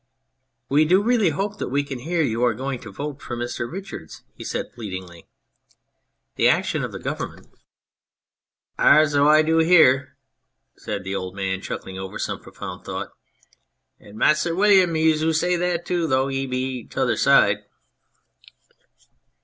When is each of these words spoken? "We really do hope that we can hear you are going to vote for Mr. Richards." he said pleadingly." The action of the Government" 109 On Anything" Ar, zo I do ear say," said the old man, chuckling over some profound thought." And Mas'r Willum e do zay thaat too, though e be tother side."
"We 0.67 0.83
really 0.87 1.29
do 1.29 1.35
hope 1.35 1.59
that 1.59 1.69
we 1.69 1.83
can 1.83 1.99
hear 1.99 2.23
you 2.23 2.43
are 2.43 2.55
going 2.55 2.79
to 2.79 2.91
vote 2.91 3.21
for 3.21 3.37
Mr. 3.37 3.71
Richards." 3.71 4.23
he 4.33 4.43
said 4.43 4.73
pleadingly." 4.73 5.27
The 6.37 6.47
action 6.49 6.83
of 6.83 6.91
the 6.91 6.97
Government" 6.97 7.45
109 8.81 8.87
On 8.87 8.95
Anything" 8.95 9.19
Ar, 9.19 9.25
zo 9.27 9.29
I 9.29 9.41
do 9.43 9.59
ear 9.61 10.17
say," 10.75 10.83
said 10.85 11.03
the 11.03 11.13
old 11.13 11.35
man, 11.35 11.61
chuckling 11.61 11.99
over 11.99 12.17
some 12.17 12.39
profound 12.41 12.83
thought." 12.83 13.11
And 13.99 14.17
Mas'r 14.17 14.55
Willum 14.55 14.95
e 14.97 15.13
do 15.19 15.31
zay 15.33 15.55
thaat 15.55 15.85
too, 15.85 16.07
though 16.07 16.31
e 16.31 16.47
be 16.47 16.83
tother 16.85 17.15
side." 17.15 17.59